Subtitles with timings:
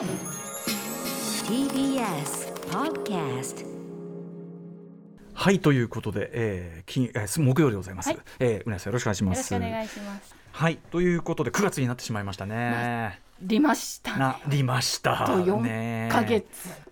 [0.00, 0.08] TBS
[2.70, 3.66] Podcast
[5.34, 10.34] はいということで、えー金えー、木曜でございます、はいえー、うなさんよろしくお願いしまよろしすくお願いします。
[10.52, 14.18] はいということで9月になってしまいましたねりましたね。
[14.18, 16.46] なりましたと四ねヶ月。
[16.70, 16.89] あ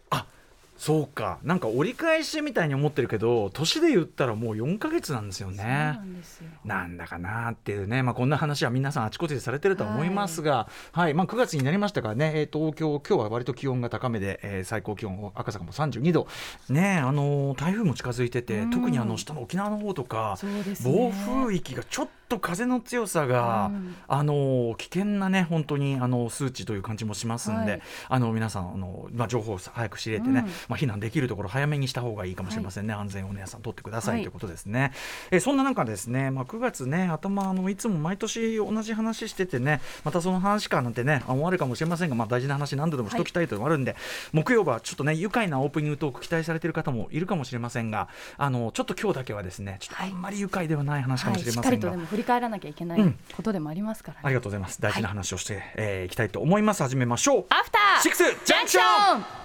[0.79, 1.39] そうか。
[1.43, 6.49] なんか折り返しみたいに思ってるけど年で言ったらもう4ヶ月なんですよそうねなんですよ。
[6.65, 11.15] なんだかなっていうね、まあ、こんな話は皆さんあちこちでされてるとは思いますが、はい。
[11.15, 16.29] まあ、9月になりましたからね、えー東京、今日は割と気温が高めで、えー最高気温、赤坂も32度、
[16.69, 18.71] ねあのー台風も近づいてて、うん。
[18.71, 20.77] 特にあの下の沖縄の方とか、ね。
[20.85, 23.97] 暴風域がちょっと風の強さが、うん。
[24.07, 27.83] あのー危険なね、本当にあの数値という感じもしますんで、はい。
[28.11, 34.93] あの皆さんあの、まあ、情報を早く知れてね、うんまあ、避難できるところ、早めにした方がいいかもしれませんね、安全を皆さん取ってください、はいということですね。
[35.31, 43.97] えーそんな中ですね、まあ、9月ね、頭あのいつも毎年同じ話しててね、またその話かなんてね、思われるかもしれませんが、まあ、大事な話、何度でもしときたいというのがあるんで、
[44.33, 51.77] 木曜はちょっとね、愉快なオープニングトーク期待されている方もいるかもしれませんが、あのちょっと今日だけはですね、ちょっとあんまり愉快ではない話かはい、もしれませんが。
[51.77, 54.21] しっかりとでも振り返らなきゃいけないうんことでもありますからね。
[54.25, 54.81] ありがとうございます。
[54.81, 56.83] 大事な話をして、いえーいきたいと思います。
[56.83, 57.47] 始めましょう。
[57.51, 58.81] アフターシックスジャンクショ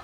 [0.00, 0.03] ン.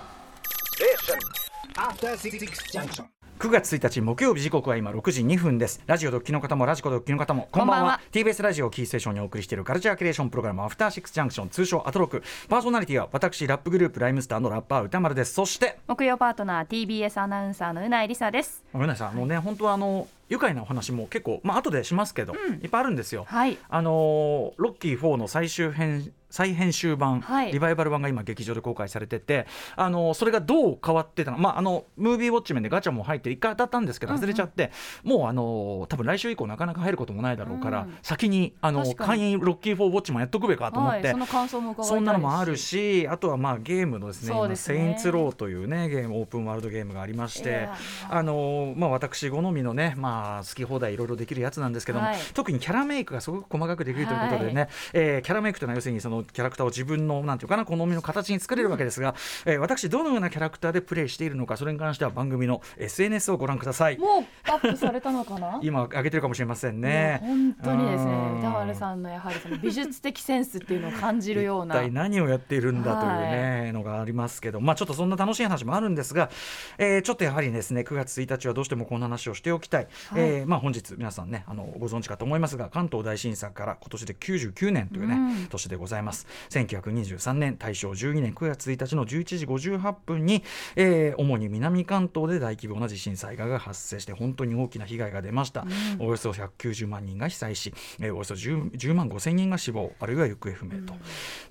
[3.39, 5.81] 9月1日木曜日時刻は今6時2分です。
[5.85, 7.83] ラジオドッキの方もラジコドッキの方もこんばんは。
[7.83, 8.01] こんばんは。
[8.11, 12.23] TBS ラジオをキーステーションにお送りしているカルチャーキュレーションプログラムアフターシックスジャンクション通称アトロク。
[12.47, 15.33] パーソナリティは私ラップグループライムスターのラッパー歌丸です。
[15.33, 18.63] そして木曜パートナー TBS アナウンサーのうないりさです。
[18.73, 19.07] ごめんなさい。
[19.09, 23.25] あのね本当はあの愉快なお話も結構まあ後でしますけど、いっぱいあるんですよ。
[23.27, 23.57] はい。
[23.69, 27.51] あのーロッキー4の最終編再編集版、はい。
[27.51, 31.37] リバイバル版が今劇場で公開されてて、あのーそれがどう変わってたの？
[31.37, 34.71] まああのムービーウォッチ面でガチャも入って一回当たったんですけど外れちゃって、
[35.03, 41.07] もうあのー多分来週以降なかなか入ることもないだろうから、うん先にあの会員ロッキー4ウォッチもやっとくべかと思って。
[41.07, 44.55] はい、その感想もそんなのもあるし、あとはまあゲームのですね、ね。
[44.55, 47.67] セインツローというねゲームオープンワールドゲームがありまして
[48.09, 52.17] あのまあ私好みのねまあ好き放題いろいろできるやつなんですけども、はい。
[52.33, 59.15] 特にキャラメイクがすごく細かくできるということでね、えーキャラメイクというのは要するにそのキャラクターを自分のなんていうかな好みの形に作れるわけですが、
[59.45, 63.97] えー私どのようなキャラクターでプレイしているのかそれに関しては番組の SNS をご覧ください。
[63.97, 65.59] もうアップされたのかな？
[65.63, 67.19] 今上げてるかもしれませんね。
[67.21, 68.39] 本当にですねうん。
[68.39, 71.75] 歌丸さんのやはりその美術的センスっていうのを感じるような。
[71.75, 76.29] 一体何をやっているんだというね、はのがありますけど、まあ、ちょっとそんな楽しい話もあるんですが、
[76.77, 80.21] えーちょっとやはりですね9月1日はどうしてもこんな話をしておきたい、はい。
[80.21, 85.47] えーまあ、本日皆さんねあのご存知かと思いますが関東大震災から今年で99年というね、うん。
[85.47, 86.10] 年でございます
[86.49, 90.43] 1923年大正12年9月1日の11時58分に、
[90.75, 95.65] えー主に南関東で大規模な地震災害が発生して本当に大きな被害が出ました、
[95.99, 100.93] およそ190万人が被災し、えーおよそ 10, 10万5千人が死亡あるいは行方不明と、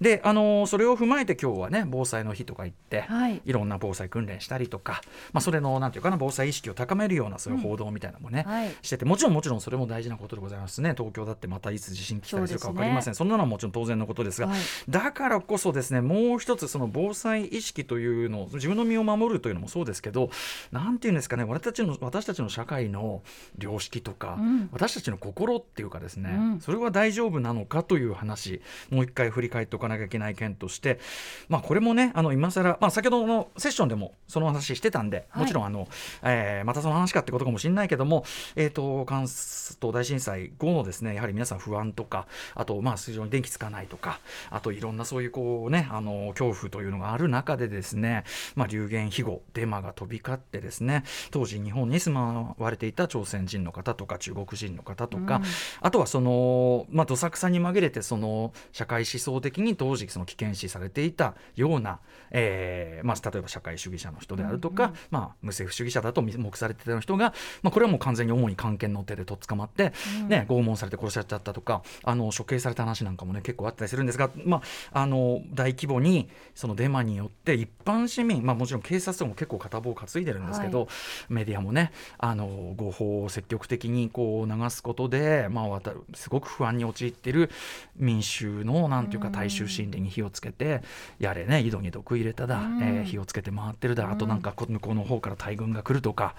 [0.00, 3.40] で、あのーそれを踏まえて今日はね防災の日とか言って、はい。
[3.44, 8.74] いろんな防災訓練したりとか、まあ、それのなんていうかな防災意識を高めるようなそういう報道みたいなのもね、はい。
[8.82, 10.94] しててもちろんもちろんそれも大事なことでございますね。
[10.96, 13.14] 東京だってまたいつ地震来たりするか分かりません。
[13.14, 14.60] そ,、んなのはもちろん当然のことですが、はい。
[14.88, 20.30] だからこそですねもう一つその防災意識というのを自分の身を守るというのもそうですけど
[20.72, 23.22] なんていうんですかね私たちの私たちの社会の
[23.58, 24.68] 良識とか、うん。
[24.72, 26.60] 私たちの心っていうかですね、うん。
[26.60, 28.60] それは大丈夫なのかという話
[28.90, 31.00] もう一回振り返っておかなきゃいけない件として、
[31.48, 35.42] まあ、これもねあの今更、まあ、先ほどのセッションでもその話してたんで、はい。
[35.42, 35.88] もちろんあの、
[36.22, 38.24] えーまたその話かってことかもしれないけども、
[38.54, 44.20] えー、と関東大震災後のですねやはり皆さん不安とかあとまあ非常に電気つかないとか
[44.50, 48.24] あといろんなそういうこうねあの恐怖というのがある中でですね、
[48.54, 55.42] まあ、流言飛語デマが飛び交ってですね当時日本に住まわれていた朝鮮人の方とか中国人の方とか、うん。
[55.80, 69.92] あとはその、まあ、どさくさに紛れてその社会思想的に当時その危険視されていたような、えーまあ、例えば社会主義者の人であるとか、まあ、無政府主義者だと目されてた人が、まあ、これはもう完全に主に関係の手でとっ捕まって、
[70.28, 80.86] ね、拷問されて殺されちゃったとかあの処刑された話なんかもね結構あったりするんですが、まあ、あの大規模にそのデマによって一般市民、まあ、もちろん警察とかも結構片棒を担いでるんですけど、は
[81.28, 85.80] メディアもねあの誤報を積極的にこう流すことで、まあ、
[86.14, 87.50] すごく不安に陥っている
[87.96, 90.82] 民衆のなんていうか大衆心理に火をつけて
[91.18, 92.82] やれね井戸に毒入れただ、うん。
[92.82, 96.34] えー火をつけて回ってるだあとなんかこ向こうの方から大軍が来るとか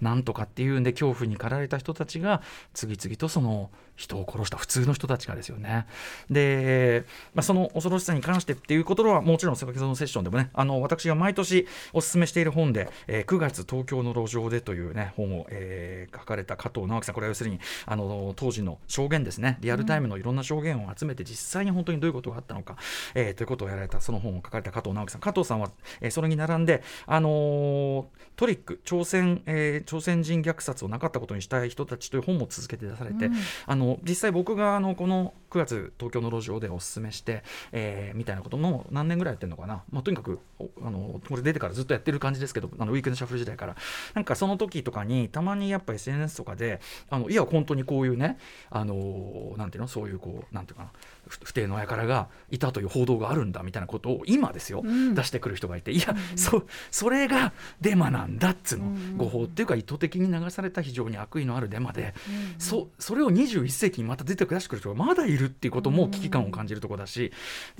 [0.00, 2.42] なんとかっていうんで恐怖に駆られた人たちが
[2.74, 5.86] 次々とその人を殺した普通の人たちがですよね。
[6.30, 7.04] で、
[7.34, 17.14] まあ、その恐ろしさに関してっていうことはもちろん先ほどのセッションでもねあの私が毎年お勧めしている本で「えー、9月東京の路上で」というね本を、えー、書かれた加藤直樹さん。
[17.14, 19.58] これは要するにあの当時の証言ですね。
[19.60, 22.76] リアルタイムのいろんな証言を集めて実際に本当にどういうことがあったのか、
[23.14, 25.20] えー、ということをやられたその本を書かれた加藤直樹さん。
[25.20, 28.04] 加藤さんは、えー、それに並んで、あのー、
[28.36, 33.34] トリック朝鮮、えー、朝鮮人虐殺をなかったことにしたい人たちという本も続けて出されて、うん、
[33.66, 40.38] あの実際僕があのこの9月東京の路上でおすすめして、えー、みたいなことも何年ぐらいやってるのかな、まあ、とにかく
[40.82, 43.76] あのこれ出てからずっとやってる感じですけどあのウィークエンドシャッフル時代から。
[44.14, 48.38] なんかその時とかにたまにやっぱ SNS とかであのいや本当にこういうね
[48.70, 49.88] あのなんていうの？
[49.88, 50.90] そういうこうなんていうかな。
[51.28, 55.92] 不定の輩がいたという報道があるんだみたいなことを今ですよ、うん、出してくる人がいて。
[55.92, 62.14] いや、うん、そそれがデマなんだっつうの、うん、誤報っていうか意図的に流された非常に悪意のあるデマで、
[62.58, 67.32] そそれを21世紀にまた出て出してくる人がまだいるっていうことも危機感を感じるところだし、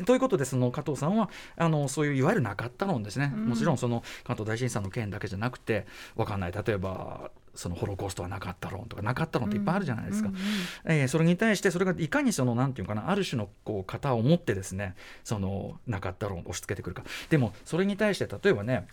[0.06, 5.86] ということでその加藤さんはあのそういういわゆるなかった論ですね、もちろんその関東大震災の件だけじゃなくて
[6.16, 6.52] 分かんない。
[6.52, 10.40] 例えばそのホロコーストはなかった論とかなかった論っていっぱいあるじゃないですか、うんうん
[10.86, 17.04] えー、それに対してそれがいかにそのなんていうかなある種のこう型を持ってですねそのなかった論を押し付けてくるか。
[17.28, 18.86] でもそれに対して例えばね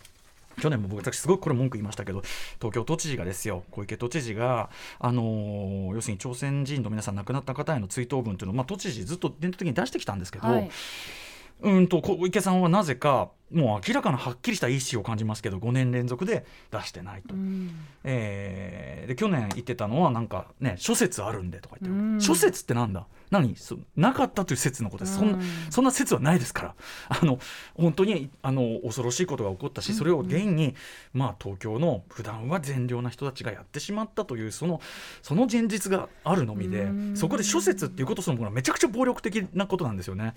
[0.60, 2.22] 去年も僕私すごくこれ文句言いましたけど
[2.58, 10.70] 東京都知事がですよ小池都知事が、あのー、要するに朝鮮人の皆さん亡くなった方への追悼文というのを、まあ、都知事ずっと伝統的に出してきたんですけど、はい、
[11.62, 17.70] うんと小池さんはなぜかもう明らかなはっきりした意思を感じますけど5年連続で出してないと、うん、
[18.04, 23.06] えー、で去年言ってたのはなんかね諸説あるんでとか言って、うん、諸説ってなんだ？
[23.30, 23.56] 何？
[23.56, 25.42] そなかったという説のことです、うん、そん。
[25.70, 26.74] そんな説はないですから。
[27.08, 27.38] あの
[27.74, 30.74] 本当にあの恐ろしいことが起こったしそれを原因に、
[31.12, 34.80] まあ、東京の普段は善良な人たちがやってしまったというその
[35.22, 40.34] その現実があるのみでそこで諸説っていうことそのものはめちゃくちゃ暴力的なことなんですよね、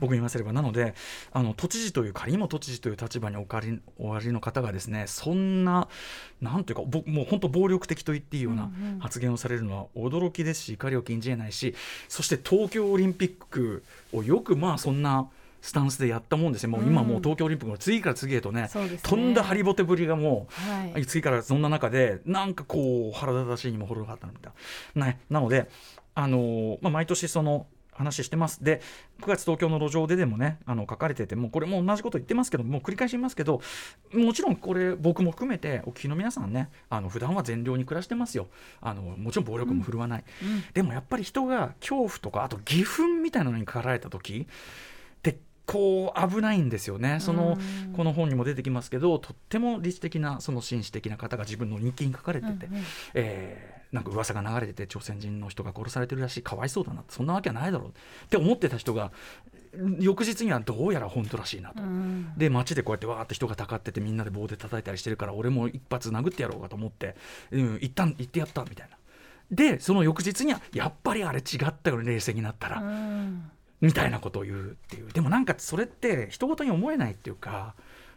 [0.00, 0.52] 僕に言わせれば。
[0.52, 0.94] なので
[1.32, 5.88] あの都知事という仮にも都知事という立場におかりおありの方がですねそんな
[6.40, 8.70] なんていうかもう本当暴力的と言っていいような
[9.00, 11.74] 発言をされるのは驚きですし怒りを禁じえないし
[12.08, 15.28] そして東京オリンピックをよくまあそんな。
[15.64, 18.98] スタンスでやったもんですよ、もう今もう東京オリンピックの次から次へとね、ね。
[19.02, 24.52] とんだハリボテぶりがもう、はい、次からそんな中で、なんかこう、腹立たしいにも程があったみたい
[24.94, 25.06] な。
[25.06, 25.70] ね、なので、
[26.14, 28.62] あのー、まあ、毎年その話してます。
[28.62, 28.80] で、
[29.22, 33.60] 9月東京の路上ででもね、あの書かれてて、もこれも同じこと言ってますけど、もう繰り返し言いますけど、
[34.12, 38.48] もちろんこれ、僕も含めて、お聞きの皆さんね、あの普段は善良に暮らしてますよ。
[38.80, 40.48] あのもちろん暴力も振るわない、うん。
[40.48, 47.56] うん、でもやっぱり人が恐怖とか、あと義憤みたいなのに駆られた時ってこう危ないんですよね、その
[47.96, 52.82] この本にも出てきますけど、とっても理知的な、その紳士的な方が自分の日記に書かれてて、うんうん、
[53.14, 56.42] えーなんか噂が流れてて朝鮮人の人が殺されてるらしい。
[56.42, 57.88] かわいそうだなそんなわけはないだろう。
[57.90, 57.92] っ
[58.28, 59.12] て思ってた人が
[60.00, 67.16] 翌日にはどうやら本当らしいなと、うん、で街でこうやってわーって人がたかっててみんなで棒で叩いたりしてるから俺も一発殴ってやろうかと思って、
[67.50, 68.96] うん、一旦行ってやったみたいな。
[69.50, 73.50] でその翌日にはやっぱりあれ違ったよね冷静になったら、うん、
[73.80, 75.12] みたいなことを言うっていう。
[75.12, 77.74] でもなんかそれって人事に思えないっていうか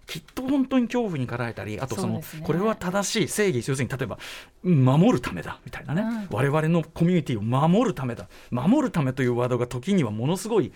[0.08, 4.18] きっと本当に恐怖に駆られたりあとその、ね、これは正しい正義要するに例えば
[4.64, 8.30] 守るためだみたいなね、うん、我々のコミュニティを守るためだ。
[8.50, 10.72] 守るためというワードが時にはものすごい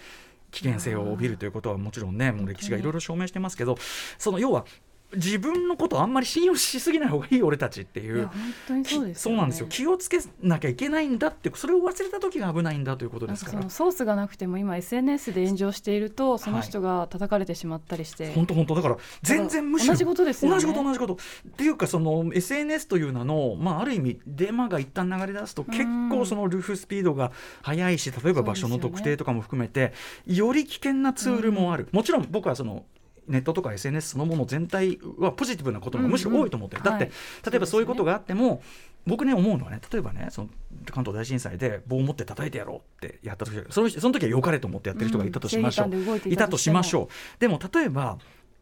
[0.52, 2.82] 危険性を帯びるということはもちろんねもう歴史がい。
[2.82, 3.78] ろいろ証明してますけど
[4.18, 4.66] その要は
[5.14, 8.30] 自分のことあんまり信用しすぎない方がいい俺たちっていう。
[8.68, 9.68] そうです、ね、そうなんですよ。
[9.70, 13.70] 気をつけなきゃいけないんだってそれを忘れた時が危ないんだということですから。
[13.70, 18.76] ソースがなくても今 SNS で炎上しているとその人が叩かれてしまったりして、本当本当。
[18.76, 20.56] だから全然むしろ同じことですよね。
[20.56, 21.14] 同じこと同じこと。
[21.14, 21.18] っ
[21.58, 29.94] ていうかその SNS という名の、まあ、ある意味デマが一旦流れ出すと結構そのルフスピードが速いし例えば場所の特定とかも含めて、
[30.26, 32.28] ね、より危険なツールもある、もちろん。
[32.30, 32.86] 僕はその
[33.28, 38.62] ネットとか SNS そのもの全体はポジティブなことがむしろ多いと思ってる、うんうん、だって、はい、例えばそういうことがあっても、
[39.06, 40.50] 僕ね思うのはね例えばねその
[40.92, 47.40] 関東大震災で棒を持って叩いてやろうってやった時そのその時は良かれと思ってやってる人がいたとしましょう、うん、いたとしましょう。
[47.40, 48.20] でも例えば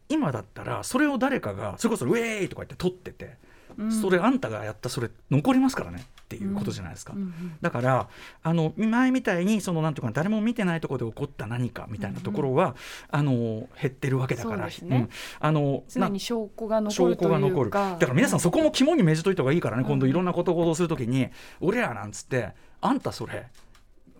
[0.08, 3.38] 今だったらそれを誰かがそれこそ「ウェーイ!」とか言って撮ってて
[4.01, 7.13] それあんたがやったそれ残りますからねっていうことじゃないですか、
[7.62, 8.07] だから
[8.43, 12.75] あの前みたいにそのなんていうか誰も見てないところで起こった何かみたいなところは、
[13.09, 14.74] あの減ってるわけだから、ね。
[14.83, 15.09] うん、
[15.39, 17.69] あの常に証拠が残る証拠が残る。
[17.71, 21.29] だから皆さんそこも肝に銘じといた方がいいからね、今度いろんなことを行動するときに
[21.62, 22.50] 俺らなんつって
[22.81, 23.48] あんたそれ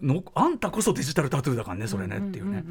[0.01, 2.63] のあんたこそデジタルタトゥーだからねそれねっていうね、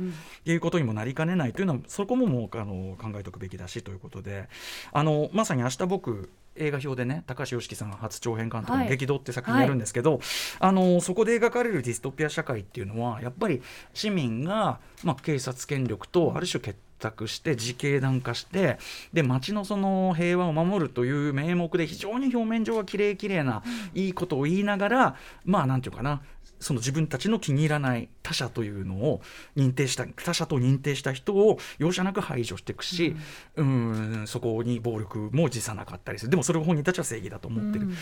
[0.45, 4.49] いうことにもなりかねないというのはそこももうあの考えておくべきだしということで。
[4.93, 10.21] あのまさに明日僕映画表でね高橋良樹さんが初長編監督の「激動」って作品やるんですけど、はい、
[10.61, 13.63] あのそこで描かれるディストピア社会っていうのはやっぱり
[13.95, 18.79] 市民が、まあ、警察権力とある種決択して自警団化して
[19.13, 23.63] で町のその平和を守るという名目で非常に表面上はきれいきれいな、
[23.95, 26.23] いいことを言いながらまあなんていうかな
[26.61, 29.21] その自分たちの気に入らない他者というのを
[29.57, 33.17] 認定した他者と認定した人を容赦なく排除していくし、
[33.57, 36.31] うん、うんそこに暴力も辞さなかったりする。
[36.31, 37.95] でもそれを本人たちは正義だと思ってる、うん、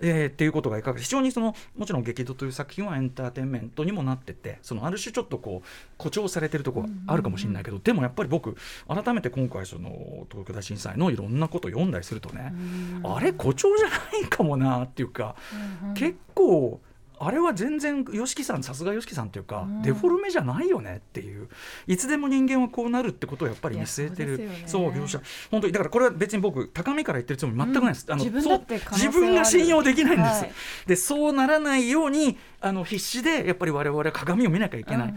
[0.00, 5.68] えー、っていうことがいかが非常にそのもちろん激怒という作品はエンターテインメントにもなっててそのある種ちょっとこう
[5.98, 8.56] 誇張されてるところあるかもしれないけど、でもやっぱり僕
[8.88, 12.52] 改めて今回その東京大震災のいろんなことを読んだりするとね、
[13.04, 13.94] うん、あれ誇張じゃな
[14.26, 15.36] いかもなっていうか、
[15.82, 16.80] うんうん、結構。
[17.26, 21.48] あれは全然 YOSHIKI さんさすが YOSHIKI さんっていうか、うん、デフォルメじゃないよねっていう。
[21.86, 24.50] いつでも人間はこうなるってことをやっぱり見据えてる。
[24.66, 25.20] そう描写。
[25.50, 30.52] 本当にだからこれは別に僕高めから言ってるつもり全くないです、うん、あの自分が信用できないんです、はい、
[30.86, 35.16] でそうならないようにあの必死でやっぱり我々は鏡を見なきゃいけない、うんう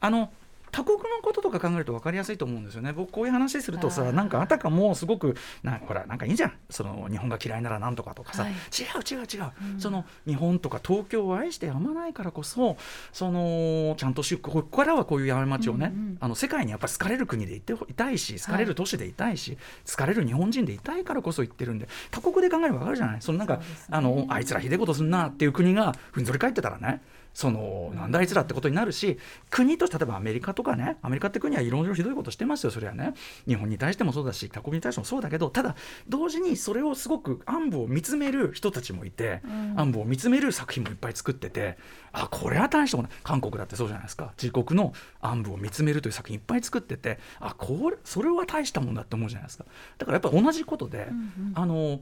[0.00, 0.30] あの
[0.76, 2.92] 他国のこととか考えると分かりやすいと思うんですよね。
[2.92, 6.52] 僕こういう話するとさなんかあたかもすごくなほらなんかいいじゃん。
[6.68, 12.76] その日本が嫌いならなんとかとかさ、はい、違う違う違う、うん、その日本とか東京を愛してやまないからこそ
[13.10, 19.58] そのちゃんとしここからはこういう過ちをね、うんうん、あの世界にやっぱり好かれる国でいていたいし好かれる都市でいたいし、はい、
[19.90, 23.22] 好かれる日本人でいたいからこそ言ってるんで他国で考えれば分かるじゃない？
[23.22, 27.00] そのなんか、ね、あのあいつらひでえことすんなっていう国がふんぞり返ってたらね
[27.36, 29.18] そのなんだあいつらってことになるし
[29.50, 33.12] 国として例えばアメリカとかねアメリカって国はいろいろひどいことしてますよそれはね。
[33.46, 35.76] 日本に対してもそうだし他国に対してもそうだけどただ
[36.08, 41.76] 同時にそれをすごく暗部を見つめる人たちもいて、うん、暗部を見つめる作品もいっぱい作ってて
[42.10, 44.32] あこれは大したもの韓国だってそうじゃないですか。
[44.42, 49.66] 自国の暗部を見つめるという作品いっぱい作っててあこれそれは大したもんだって思うじゃないですか。
[49.98, 52.00] だからやっぱり同じことで、うんうん、あの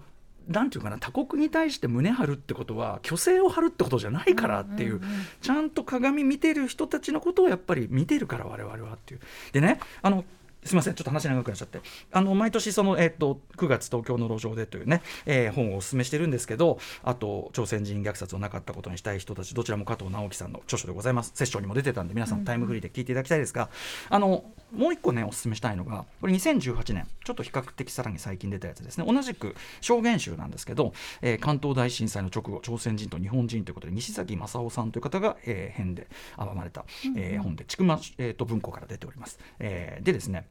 [0.48, 5.00] なんていうかな他国に対して胸張るってことは虚勢を張るってことじゃないからっていう,、
[5.40, 9.20] ちゃんと鏡見てる人たちのことをやっぱり見てるから我々はっていう。
[9.52, 10.24] でねあの
[10.64, 11.80] すみません、ちょっと話長くなっちゃって、
[12.12, 23.68] あの毎年その、えーと、9月、東京の路上でというね、えー、本をお勧めしてるんですけど、あと、朝鮮人虐殺をなかったことにしたい人たち、どちらも加藤直樹さんの著書でございます、セッションにも出てたんで、皆さん、タイムフリーで聞いていただきたいですが、
[24.08, 30.92] あのもう一個ね、お勧めしたいのが、これ2018年、ちょっと比較的さらに最近出たやつですね、同じく証言集なんですけど、
[31.22, 36.84] えー、関東大震災の直後、朝鮮人と日本人ということで、西崎正夫さんという方が、えー、編で編まれた、
[37.16, 39.38] えー、本で、千曲、えーと文庫から出ております。
[39.58, 40.46] えー、でですね、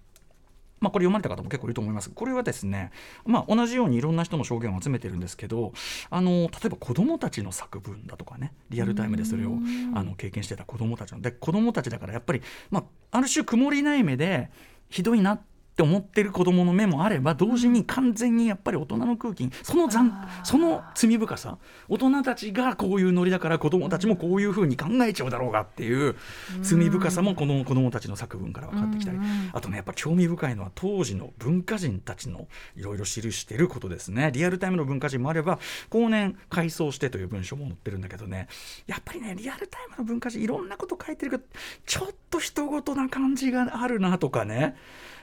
[0.84, 2.10] まあ、これ読まれた方も結構いると思います。
[2.10, 2.92] これはですね、
[3.26, 5.72] まあ、同じようにいろんな人の証言を集めてるんですけど
[6.10, 9.58] あの例えば子どもたちの作文だとかねリアルタイムでそれを
[9.96, 11.22] あの経験してた子どもたちの。
[11.22, 12.84] で子どもたちだからやっぱり、まあ、
[13.18, 14.52] ある種曇りない目で
[14.90, 20.14] ひどいなってって思ってる子どもの目もあれば同時に完全にやっぱり大人の空気その残
[20.44, 21.58] その罪深さ
[21.90, 26.16] 大人たちがこういうノリだから子どもたちもこういうふうに考えちゃうだろうがっていう
[26.62, 29.18] 罪深さもこの子どもたちの作文から分かってきたり
[29.52, 34.30] あとねやっぱ興味深いのは当時の文化人たちのいろいろ記してることですね。
[34.32, 35.58] リアルタイムの文化人もあれば
[35.90, 38.48] 後年改装してという文章も載ってるんだけどね。
[38.86, 41.44] やっぱりねリアルタイムの文化人いろんなこと書いてるけど
[41.88, 44.76] ちょっと人事な感じがあるなとかね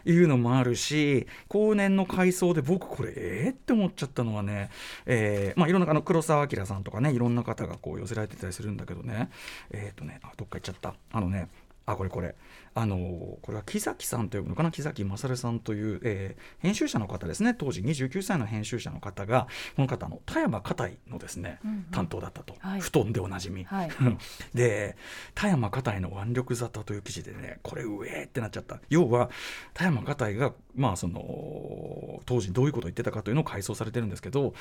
[0.04, 4.70] いうのももあるし後年の回想で僕これえー、って思っちゃったのはね、
[5.06, 9.30] えーまあ、いろんなあの黒澤明さんとかねいろんな方がこう寄せられてたりするんだけどね。
[9.70, 10.94] えっ、ー、とねあどっか行っちゃった。
[11.12, 11.48] あのね
[11.90, 12.34] あこれこれ。
[12.72, 12.96] あの
[13.42, 14.70] これは木崎さんと呼ぶのかな？
[14.70, 17.52] 木崎勝さんという、えー、編集者の方ですね。
[17.54, 23.90] 当時29歳の編集者の方がこの方の田山家隊のですね、うんうん、担当だったと、はい、布団でおなじみ、はい、
[24.54, 24.96] で
[25.34, 28.80] 田山家隊の腕力沙汰という記事でねこれうえってなっちゃった。
[28.88, 29.30] 要は
[29.74, 34.54] 田山家隊がまあその当時どういうことを言ってたかというのを回想されてるんですけど、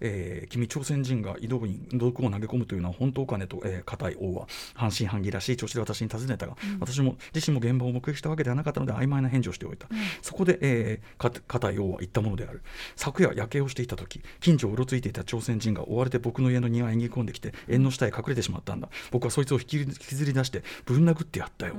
[0.00, 12.62] えー、君朝鮮人が井戸に毒を投げ込むというのは本当かねと、えー、家隊王は半信半疑らしい調子で私に尋ねたが、うん、私も自身も現場を目撃したわけではなかったので曖昧な返事をしておいた、うん、そこで、えー、片陽は言ったものである。
[12.96, 18.88] 昨夜夜景をしていた時近所をうろついていた朝鮮人が追われて僕の家の庭へ逃げ込んできて縁の下へ隠れてしまったんだ。
[19.10, 21.74] 僕はそいつを引き引きずり出してぶん殴ってやったよ、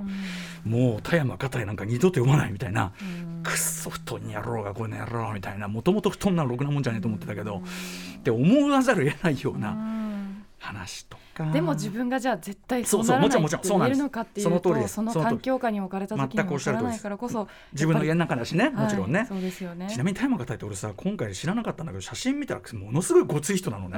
[0.66, 5.68] うん、もう田山片井なんか二度と読まないみたいな、うん、くっそ布団にやろうがこの野郎みたいな。
[5.68, 7.64] もともと布団なのろくなもんじゃねえと思ってたけど、
[8.18, 9.76] って思わざるを得ないような
[10.60, 11.18] 話と
[11.52, 19.88] でも自分がじゃあ絶対そうならないって言えるのかっていうとその環境下に置かれた時にもらないからこそ自分の家の中だしねもちろんね、そうですよね。
[19.90, 23.98] ちなみに田山がたいて俺さ今回知らなかったんだけど写真見たらものすごいごつい人なのね、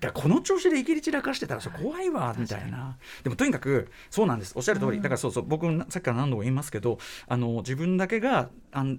[0.00, 2.96] だこの調子でいきり散らかしてたら怖いわみたいな。
[3.22, 4.54] でもとにかくそうなんです。
[4.56, 6.98] おっしゃる通り、だからそうそう僕さっきから何度も言いますけど
[7.28, 8.98] あの自分だけがあん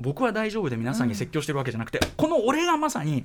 [0.00, 3.24] 僕は大丈夫で皆さんに説教してるわけじゃなくて、この俺がまさに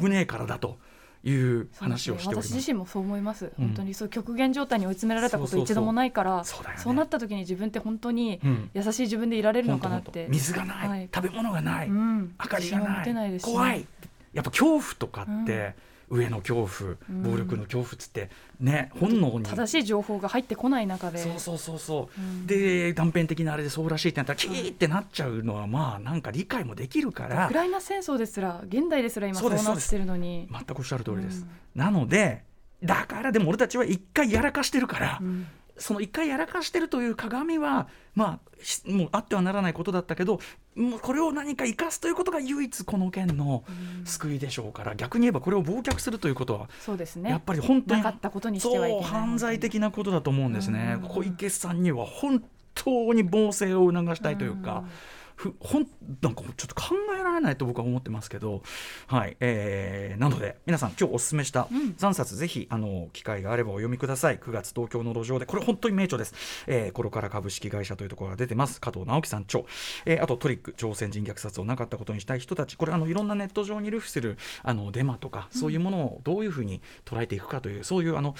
[0.00, 0.78] 危ねえからだと。
[1.22, 8.40] いう話をしております、私自身もそう思います、うん、本当にそう極限状態に追い詰められたこと一度もないからそうなった時に自分って本当に
[8.72, 13.40] 優しい自分でいられるのかなって、水がない、はい、食べ物がない、うん、明かりがない。
[13.40, 13.86] 怖い。
[14.32, 15.74] やっぱ恐怖とかって、
[16.10, 19.44] 上の恐怖暴力の恐怖っつってね、本能に。
[19.44, 21.18] 正しい情報が入ってこない中で。
[21.18, 27.46] そうそうそうそう、うん、で断片的なあれでそうらしいってなったらキーってなっちゃうのはまあなんか理解もできるから。
[27.46, 30.48] ウクライナ戦争ですら現代ですら今そうなってるのに。
[30.50, 32.44] 全くおっしゃる通りです、うん、なので
[32.82, 35.46] だからでも俺たちは一回やらかしてるから、うん
[35.80, 38.38] その一回やらかしてるという鏡は、ま
[38.86, 40.38] あ、もうあってはならないことだったけど
[40.76, 43.64] もうこれを何か生かすということが唯一この件の
[44.04, 50.98] 救いでしょうから、逆に言えばこれを忘却するということはそうですねやっぱり本当になかったことにしてはいけない犯罪的なことだと思うんですね。
[51.08, 52.42] 小池さんには本
[52.74, 54.84] 当に暴政を促したいというか。
[54.86, 55.86] うふほん
[56.20, 58.62] なんかちょっと考えられないと僕は思ってますけど、
[59.06, 64.38] はいえー、なので皆さん今日おすすめした3冊、うん、ぜひあの機会があればお読みください。
[64.38, 65.46] 9月東京の路上で。
[65.46, 66.34] これ本当に名著です、
[66.66, 68.82] えー、コロカラ株式会社というところが出てます。
[68.82, 69.64] 加藤直樹さん著、
[70.04, 72.76] えー、あとトリック朝鮮人虐殺をなかったことにしたい人たち。
[72.76, 78.34] これあのいろんなネット上に流布するあのデマとかそういうものをどういうふうに捉えていくかという、そういうあの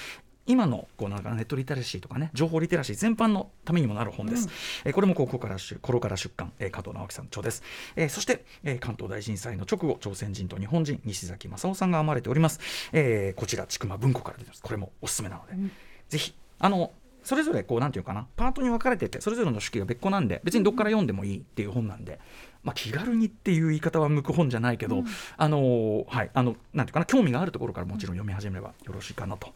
[0.51, 4.51] 今のこうなんかネットリテラシーとかね情報リテラシー全般のためにもなる本です、うん、
[4.85, 7.63] えー、これもここからこから出版、えー、加藤直樹さん著です、
[7.95, 12.59] えー、そして、えー、関東大震災の直後朝鮮人と日本人西崎正夫さんが編まれております、
[12.91, 14.61] えー、こちら千曲文庫から出てます。
[14.61, 15.71] これもおすすめなので、うん、
[16.09, 16.91] ぜひあの
[17.23, 22.19] それぞれこうなんていうかなパートに分かれててそれぞれの手記が別個なんで別にどっから読んでもいいっていう本なんで、
[22.63, 25.05] まあ、気軽にっていう言い方は向く本じゃないけど、うん、
[25.37, 29.49] あのはいあのなんていうかな興味があるところからもちろん読み始めればよろしいかなと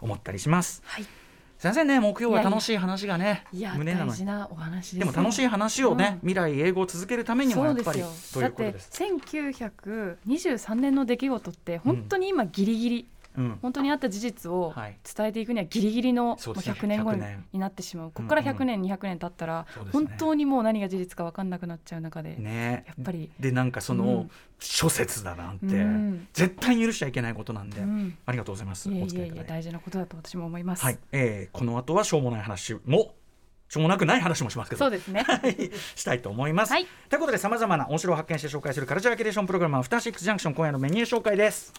[0.00, 0.82] 思ったりします。
[0.84, 1.06] はい。
[1.60, 4.24] すみませんね木曜は楽しい話がね胸なのに。
[4.24, 8.00] なお話でも楽しい話をね、うん、未来英語を続けるためにもやっぱり
[8.32, 8.90] ということです。
[8.90, 9.28] だって
[10.26, 13.06] 1923年の出来事って本当に今ギリギリ、うん、
[13.62, 17.12] 本当にあった事実を伝えていくにはギリギリの100年後
[17.52, 23.30] になってしまう、ここから100年、うんうん、200年経ったら、本当にもう何が事実か分かんなくなっちゃう中で、ね、やっぱり。
[23.38, 28.90] でなんかその、うん、諸説だなんて、うん、絶対に許しちゃいけないことなんで、うん、ありがとうございます。
[28.90, 30.98] いえいえいえ大事なことだと私も思います、はい。
[31.12, 33.14] えー、この後はしょうもない話も
[33.70, 35.24] しょうもなくない話もしますけどそうですね。
[35.94, 41.72] したいと思います、はい、ということでさまざまな面白を発見して紹介するカルチャーキュレーションプログラムアフターシックスジャンクション今夜のメニュー紹介です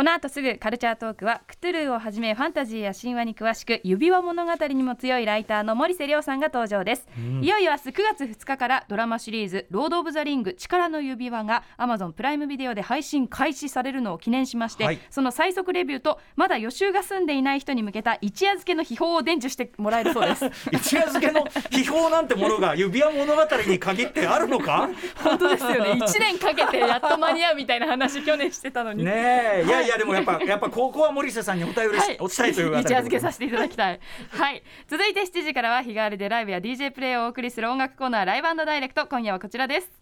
[0.00, 20.46] この後すぐカルチャートークはクトゥルーをはじめファンタジーや神話に詳しく指輪物語にも強いライターの森瀬亮さんが登場です、うん、いよいよ明日9月2日からドラマシリーズロードオブザリング力の指輪が Amazon プライムビデオで配信開始されるのを記念しまして、はい、その最速レビューとまだ予習が済んでいない人に向けた一夜漬けの秘宝を伝授してもらえるそうです。
[20.72, 24.88] 一夜漬けの秘宝なんてものが指輪物語に限ってあるのか？
[25.22, 25.90] 本当ですよね。
[25.92, 29.04] 1年かけてやっと間に合うみたいな話去年してたのに。
[29.04, 29.64] ねえ。
[29.66, 34.00] いやいやでもやっぱやっぱここは森下さんにお便り、はい、お伝えという一夜漬けさせていただきたい。
[34.30, 34.62] はい。
[34.88, 39.06] 続いて7時からは日替わりでライブや DJ プレイをお送りする音楽コーナーライブダイレクト。
[39.06, 39.99] 今夜はこちらです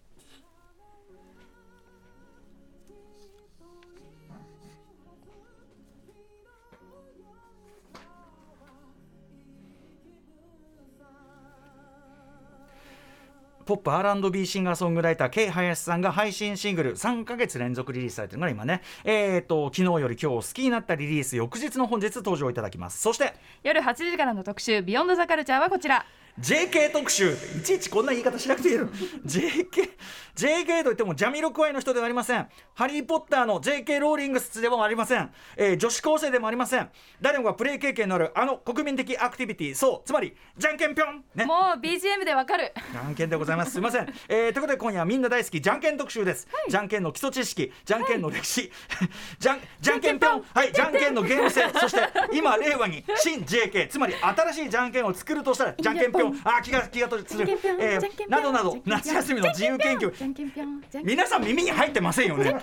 [13.69, 18.81] ポップ R&B シンガーソングライター K 林さんが配信シングル3か月連続リリースされてるのが今ね。
[19.03, 22.99] えーと昨日より今日好きになったリリース翌日の本日登場いただきます。
[22.99, 26.03] そして夜8時からの特集「ビヨンドザカルチャーはこちら。
[26.41, 28.87] JK 特集いちいちこんな言い方しなくていいの。
[29.25, 29.89] JK
[30.35, 32.47] JK といってもジャミロクワイの人ではありません。
[32.73, 36.89] ハリー・ポッターの JK ローリングスでもありません、えー、女子高生でもありません。
[37.19, 39.75] 誰もがプレイ経験のあるあの国民的アクティビティ。
[39.75, 42.71] そうつまりじゃんけんぴょん、ね、もう BGM でわかる。
[42.91, 43.71] じゃんけんでございます。
[43.71, 47.73] すいません、えー、ということで今夜はみんな大好きじゃんけん特集です、はい、じゃんけんの基礎知識。
[47.83, 50.43] じゃんけんの歴史、はい、じゃんじゃんけんぴょん。
[50.53, 50.71] はい。
[50.71, 51.69] じゃんけんのゲーム性。
[51.73, 51.99] そして
[52.31, 61.03] 今令和に新 JK つまり新しいじゃんけんを作るとしたらじゃんけんぴょんあ気が気がとする、えー、などなど夏休みの自由研究。
[61.03, 62.55] 皆さん耳に入ってませんよね。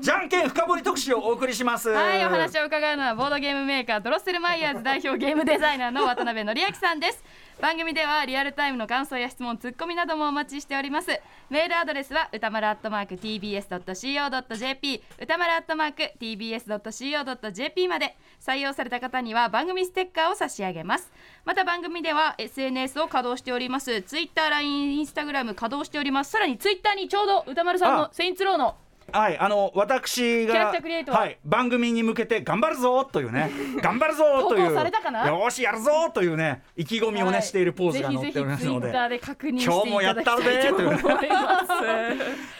[0.00, 1.88] じゃんけん深掘り特集をお送りします。
[1.88, 7.24] はいお話を伺うのはボードゲームメーカードロッセルマイヤーズ代表ゲームデザイナーの渡辺則明さんです
[7.60, 11.08] 番組ではリアルタイムの感想や質問ツッコミなどもお待ちしております。
[11.50, 18.16] メールアドレスは歌丸アットマーク tbs.co.jp 歌丸アットマーク tbs.co.jp まで。
[18.40, 21.10] 採用された方には番組ステッカーを差し上げます。
[21.44, 24.02] また番組では SNS を稼働しております。
[24.02, 26.30] ツイッター LINE インスタグラム稼働しております。
[26.30, 28.76] さらにツイッターにちょうど歌丸さんのセインツローの
[29.10, 30.72] はい、あの私がは。
[31.08, 33.50] はい、番組に向けて頑張るぞというね。
[33.80, 34.64] 頑張るぞという。
[34.64, 35.26] 投稿されたかな？
[35.26, 37.42] よーしやるぞというね意気込みをね、はい。
[37.42, 38.88] しているポーズが載っておりますので。
[38.90, 41.08] 今日もやったるぜと思います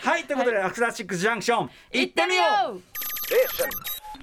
[0.08, 2.76] はいということで、アクターシックスジャンクション行ってみよう！
[2.76, 2.82] う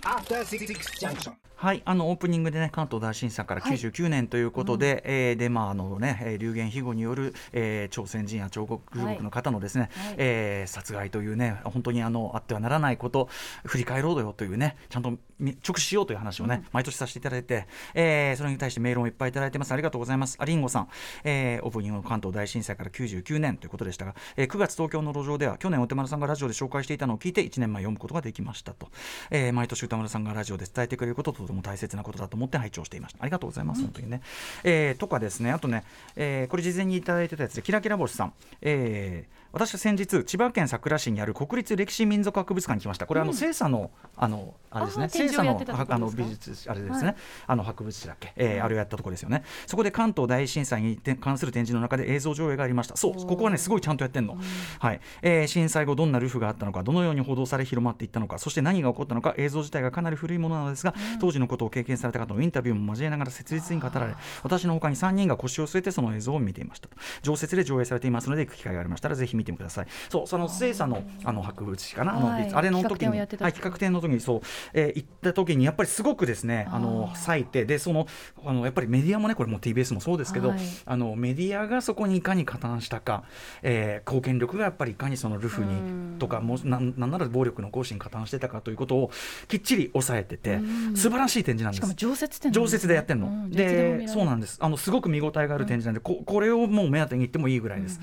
[0.04, 0.66] ！After Six
[1.00, 1.45] Junction.
[1.58, 10.16] はい、あのオープニングでね関東大震災から99年ということで、えーでまああのねえー流言飛語による、えー朝鮮人や彫刻グループの方のですね、はい。
[10.18, 13.30] えー殺害というね本当にあのあってはならないこと
[13.66, 19.72] 振り返ろうよというねちゃんとみ直視しようという話をね、毎年させていただいて、えーそれに対してメールをいっぱいいただいてます。
[19.72, 20.38] ありがとうございます。
[20.40, 20.88] ありんごさん、
[21.24, 28.88] えーオープニングの関東大震災から99年ということでしたが、えー9月東京の路上では去年お手丸さんがラジオで紹介していたのを聞いて1年前読むことができましたと、
[29.32, 33.20] えー毎年歌丸さんがラジオで伝えてくれることとても大切なことだと思って拝聴していました。
[33.22, 34.22] ありがとうございます、本当にね、
[34.64, 35.84] えーとかですねあとね、
[36.16, 43.06] えーこれ事前にいただいてたやつでキラキラ星さん、えー私は先日千葉県佐倉市にある国立歴史民族博物館に来ました。
[43.06, 45.06] これ、あの清佐のあのあれですね。
[45.06, 47.16] あー展示をやってたとこあの美術あれですね、はい。
[47.48, 49.44] あの博物誌だっけ、えーあれをやったところですよね。
[49.66, 52.98] そこで関東大震災に関する展示の中で映像上映がありました。
[52.98, 54.38] そうここはねすごいちゃんとやってんの、
[54.80, 55.00] はい。
[55.22, 66.98] えー震災後どんなルフがあったのかどのように報道され広まっていったのかそして何が起こったのか映像自体がかなり古いものなのですが、当時のことを経験された方のインタビューも交えながら切実に語られ私の他に3人が腰を据えてその映像を見ていましたと。
[67.22, 69.88] 常設で上映されていますので行く機会がありましたらぜひ見てください。
[70.10, 72.52] そうその清佐のあの博物誌かなあの、はい。
[72.52, 74.42] あれの時企画展をにやってたとこはい企画展の時にそう、
[74.74, 78.08] えー行った時にやっぱりすごくですねあの割いてでその
[78.46, 80.60] あのやっぱりメディアもねこれも TBS もそうですけど、はい。
[80.86, 83.24] あのメディアがそこにいかに加担したか、
[83.62, 89.12] えー貢献力がやっぱりいかにそのルフにとかもうなんなんなら暴力の行使に加担してたかということを
[89.48, 90.60] きっちり抑えてて
[90.94, 91.78] 素晴らしい展示なんです。
[91.78, 91.94] しかも。
[91.96, 94.58] 常設展常設でやってんの、うんでそうなんです。
[94.62, 98.00] あのすごく見応えがある展示なんで、ここれをもう目当てに行ってもいいぐらいです、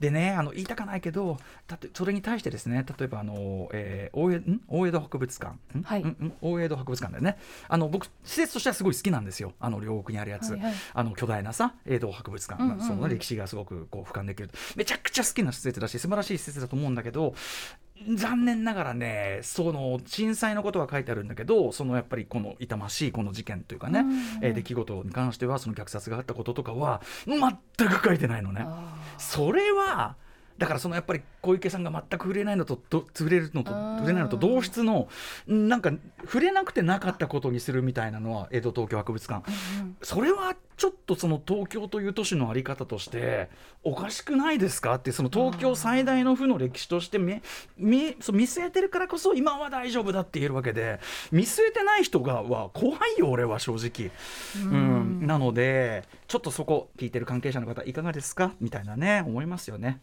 [0.00, 4.60] でねあの言いたかないけどだってそれに対してですね例えばあの、えー大江ん？
[4.68, 5.78] 大江戸博物館？
[5.78, 6.04] ん、はい。
[6.40, 7.38] 大江戸博物館だよね。
[7.68, 9.52] あの僕施設としてはすごい好きなんですよ。
[9.60, 10.74] あの両国にあるやつ、はいはい。
[10.94, 14.50] あの巨大なさ江戸博物館、その歴史がすごくこう俯瞰できる。
[14.76, 17.34] めちゃくちゃ好きな施設だし素晴らしい施設だと思うんだけど
[18.08, 24.04] 残念ながらねその震災のことは書いてあるんだけどそのやっぱりこの痛ましいこの事件というかね、
[24.42, 28.66] えー出来事に関してはその虐殺があったこととかは全く書いてないのね。
[29.16, 30.16] それは
[30.60, 35.08] だからそのやっぱり小池さんが全く触れないのとど触れるのと触れないのと同質の
[35.50, 35.90] んなんか
[36.24, 39.50] 触れなくてなかったことにするみたいなのは江戸東京博物館、
[40.02, 43.50] それはちょっとその東京という都市の在り方として
[43.84, 47.42] おかしくないですかってその東京最大の負の歴史として見
[47.76, 50.98] 見そう見据えてるからこそ今は大丈夫だって言えるわけで
[51.32, 54.10] 見据えてない人がは怖いよ俺は正直。
[54.64, 55.26] うん。
[55.26, 58.54] なのでちょっとそこ聞いてる関係者の方いかがですか？
[58.58, 60.00] みたいなね思いますよね。